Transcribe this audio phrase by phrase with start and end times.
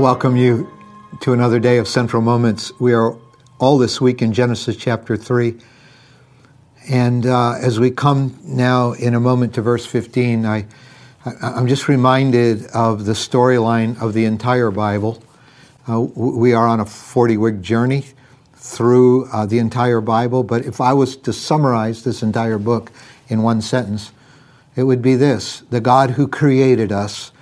[0.00, 0.66] welcome you
[1.20, 2.72] to another day of Central Moments.
[2.80, 3.14] We are
[3.58, 5.58] all this week in Genesis chapter 3.
[6.88, 10.64] And uh, as we come now in a moment to verse 15, I,
[11.26, 15.22] I, am just reminded of the storyline of the entire Bible.
[15.86, 18.06] Uh, we are on a 40 week journey
[18.54, 22.90] through uh, the entire Bible, but if I was to summarize this entire book
[23.28, 24.12] in one sentence,
[24.76, 27.32] it would be this The God who created us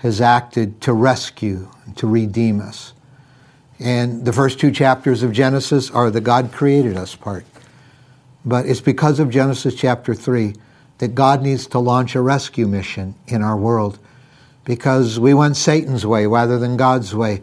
[0.00, 2.94] has acted to rescue, to redeem us.
[3.78, 7.44] And the first two chapters of Genesis are the God created us part.
[8.44, 10.54] But it's because of Genesis chapter 3
[10.98, 13.98] that God needs to launch a rescue mission in our world
[14.64, 17.42] because we went Satan's way rather than God's way.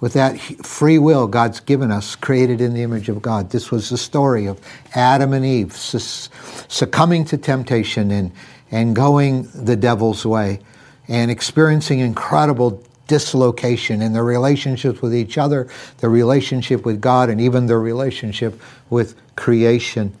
[0.00, 3.50] With that free will God's given us, created in the image of God.
[3.50, 4.60] This was the story of
[4.94, 8.30] Adam and Eve succumbing to temptation and,
[8.70, 10.60] and going the devil's way
[11.08, 17.40] and experiencing incredible dislocation in their relationships with each other, their relationship with God, and
[17.40, 20.14] even their relationship with creation.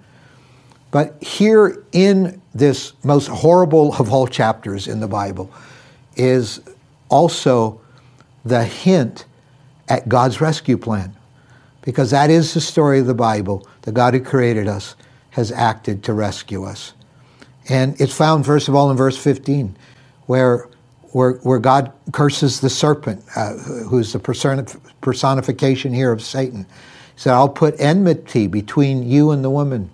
[0.90, 5.52] But here in this most horrible of all chapters in the Bible
[6.16, 6.60] is
[7.10, 7.80] also
[8.44, 9.26] the hint
[9.88, 11.14] at God's rescue plan.
[11.82, 13.66] Because that is the story of the Bible.
[13.82, 14.96] The God who created us
[15.30, 16.94] has acted to rescue us.
[17.68, 19.76] And it's found, first of all, in verse 15,
[20.26, 20.68] where
[21.12, 24.18] where, where God curses the serpent, uh, who's the
[25.00, 26.64] personification here of Satan.
[27.14, 29.90] He said, I'll put enmity between you and the woman,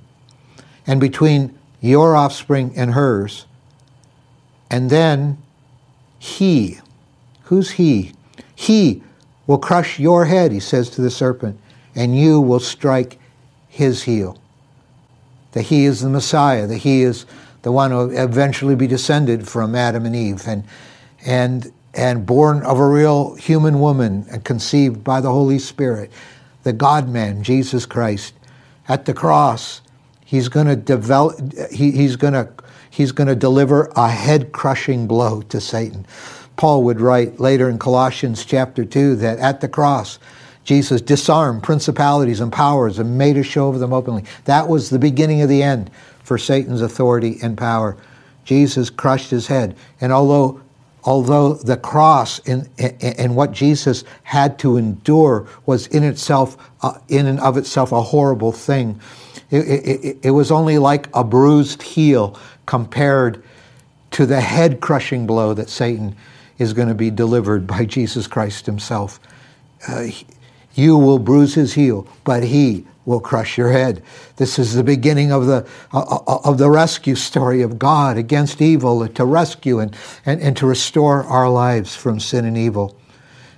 [0.86, 3.46] and between your offspring and hers.
[4.70, 5.38] And then
[6.18, 6.78] he,
[7.44, 8.12] who's he?
[8.54, 9.02] He
[9.46, 11.60] will crush your head, he says to the serpent,
[11.94, 13.18] and you will strike
[13.68, 14.38] his heel.
[15.52, 17.26] That he is the Messiah, that he is
[17.62, 20.46] the one who will eventually be descended from Adam and Eve.
[20.48, 20.64] And
[21.24, 26.10] and, and born of a real human woman and conceived by the Holy Spirit,
[26.62, 28.34] the God man, Jesus Christ.
[28.88, 29.80] At the cross,
[30.24, 31.38] he's going to develop,
[31.70, 32.50] he, he's going to
[32.90, 36.06] he's going to deliver a head crushing blow to Satan.
[36.56, 40.20] Paul would write later in Colossians chapter 2 that at the cross,
[40.62, 44.24] Jesus disarmed principalities and powers and made a show of them openly.
[44.44, 45.90] That was the beginning of the end
[46.22, 47.96] for Satan's authority and power.
[48.44, 49.76] Jesus crushed his head.
[50.00, 50.60] And although
[51.04, 57.38] although the cross and, what Jesus had to endure was in itself, uh, in and
[57.40, 59.00] of itself, a horrible thing,
[59.50, 63.42] it, it, it was only like a bruised heel compared
[64.12, 66.16] to the head crushing blow that Satan
[66.58, 69.20] is going to be delivered by Jesus Christ himself.
[69.88, 70.06] Uh,
[70.74, 74.02] you will bruise his heel, but he will crush your head.
[74.36, 78.62] This is the beginning of the, uh, uh, of the rescue story of God against
[78.62, 82.96] evil to rescue and, and, and to restore our lives from sin and evil.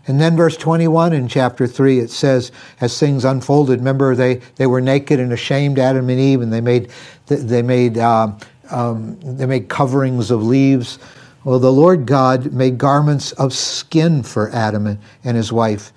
[0.08, 4.66] And then verse 21 in chapter 3, it says, as things unfolded, remember they, they
[4.66, 6.90] were naked and ashamed, Adam and Eve, and they made,
[7.26, 8.32] they made, uh,
[8.70, 11.00] um, they made coverings of leaves.
[11.42, 15.92] Well, the Lord God made garments of skin for Adam and, and his wife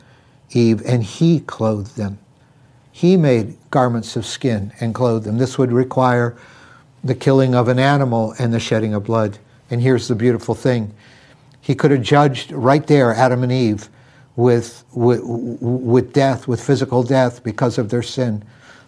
[0.51, 2.17] Eve, and he clothed them.
[2.91, 5.37] He made garments of skin and clothed them.
[5.37, 6.35] This would require
[7.03, 9.37] the killing of an animal and the shedding of blood.
[9.69, 10.93] And here's the beautiful thing
[11.61, 13.89] He could have judged right there Adam and Eve
[14.35, 18.43] with, with, with death, with physical death because of their sin.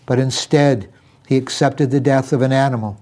[0.05, 0.91] But instead,
[1.27, 2.99] he accepted the death of an animal.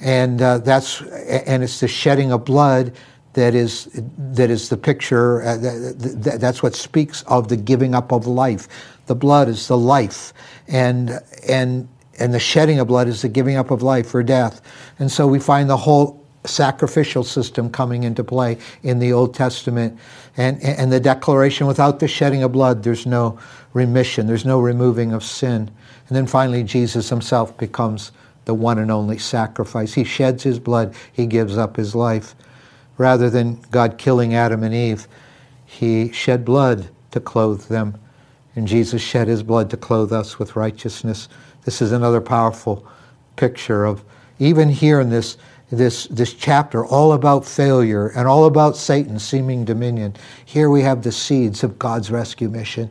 [0.00, 2.92] And uh, that's and it's the shedding of blood
[3.36, 5.42] that is that is the picture.
[5.42, 8.66] Uh, that, that, that's what speaks of the giving up of life.
[9.06, 10.32] The blood is the life,
[10.66, 11.86] and and
[12.18, 14.62] and the shedding of blood is the giving up of life for death.
[14.98, 19.98] And so we find the whole sacrificial system coming into play in the Old Testament,
[20.38, 23.38] and and the declaration: without the shedding of blood, there's no
[23.74, 25.70] remission, there's no removing of sin.
[26.08, 28.12] And then finally, Jesus Himself becomes
[28.46, 29.92] the one and only sacrifice.
[29.92, 32.34] He sheds His blood, He gives up His life.
[32.98, 35.06] Rather than God killing Adam and Eve,
[35.64, 37.98] He shed blood to clothe them
[38.56, 41.28] and Jesus shed his blood to clothe us with righteousness.
[41.64, 42.86] This is another powerful
[43.36, 44.02] picture of,
[44.38, 45.36] even here in this,
[45.70, 50.16] this, this chapter, all about failure and all about Satan's seeming dominion.
[50.46, 52.88] Here we have the seeds of God's rescue mission.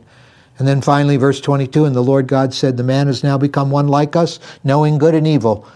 [0.58, 3.70] And then finally, verse 22 And the Lord God said, The man has now become
[3.70, 5.66] one like us, knowing good and evil.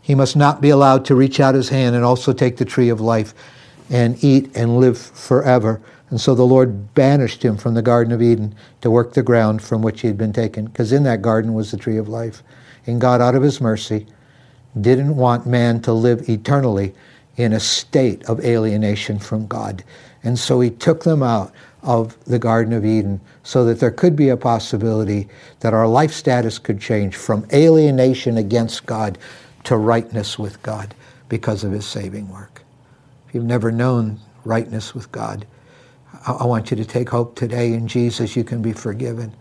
[0.00, 2.88] He must not be allowed to reach out his hand and also take the tree
[2.88, 3.34] of life
[3.90, 5.80] and eat and live forever.
[6.10, 9.62] And so the Lord banished him from the Garden of Eden to work the ground
[9.62, 12.42] from which he had been taken, because in that garden was the tree of life.
[12.86, 14.06] And God, out of his mercy,
[14.80, 16.94] didn't want man to live eternally
[17.36, 19.84] in a state of alienation from God.
[20.24, 21.52] And so he took them out
[21.82, 25.28] of the Garden of Eden so that there could be a possibility
[25.60, 29.18] that our life status could change from alienation against God
[29.64, 30.94] to rightness with God
[31.28, 32.57] because of his saving work.
[33.28, 35.46] If you've never known rightness with God,
[36.26, 38.34] I want you to take hope today in Jesus.
[38.34, 39.34] You can be forgiven.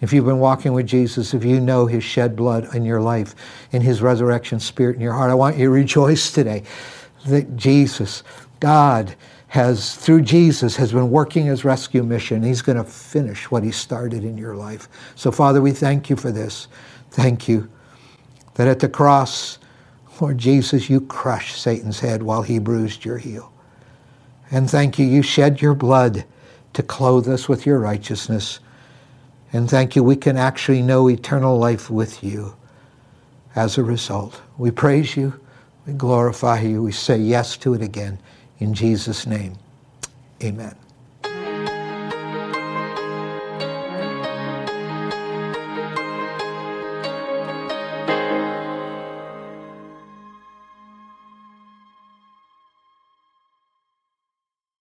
[0.00, 3.34] If you've been walking with Jesus, if you know his shed blood in your life,
[3.72, 6.62] in his resurrection spirit in your heart, I want you to rejoice today
[7.26, 8.22] that Jesus,
[8.60, 9.14] God,
[9.48, 12.42] has, through Jesus, has been working his rescue mission.
[12.42, 14.88] He's going to finish what he started in your life.
[15.14, 16.66] So, Father, we thank you for this.
[17.10, 17.70] Thank you
[18.54, 19.58] that at the cross,
[20.20, 23.52] Lord Jesus, you crushed Satan's head while he bruised your heel.
[24.50, 26.24] And thank you, you shed your blood
[26.74, 28.60] to clothe us with your righteousness.
[29.52, 32.54] And thank you, we can actually know eternal life with you
[33.54, 34.40] as a result.
[34.58, 35.40] We praise you.
[35.86, 36.82] We glorify you.
[36.82, 38.18] We say yes to it again.
[38.58, 39.56] In Jesus' name,
[40.42, 40.83] amen.